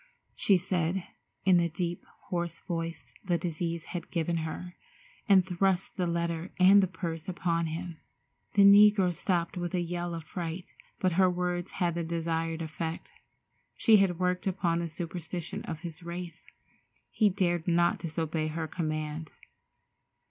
she 0.33 0.57
said, 0.57 1.03
in 1.45 1.57
the 1.57 1.69
deep, 1.69 2.03
hoarse 2.29 2.57
voice 2.57 3.05
the 3.23 3.37
disease 3.37 3.85
had 3.93 4.09
given 4.09 4.37
her, 4.37 4.73
and 5.29 5.45
thrust 5.45 5.95
the 5.95 6.07
letter 6.07 6.49
and 6.59 6.81
the 6.81 6.87
purse 6.87 7.29
upon 7.29 7.67
him. 7.67 7.97
The 8.55 8.63
negro 8.63 9.13
stopped 9.13 9.57
with 9.57 9.75
a 9.75 9.79
yell 9.79 10.15
of 10.15 10.23
fright, 10.23 10.73
but 10.99 11.11
her 11.21 11.29
words 11.29 11.73
had 11.73 11.93
the 11.93 12.03
desired 12.03 12.63
effect. 12.63 13.11
She 13.75 13.97
had 13.97 14.17
worked 14.17 14.47
upon 14.47 14.79
the 14.79 14.89
superstition 14.89 15.61
of 15.65 15.81
his 15.81 16.01
race. 16.01 16.47
He 17.11 17.29
dared 17.29 17.67
not 17.67 17.99
disobey 17.99 18.47
her 18.47 18.67
command. 18.67 19.33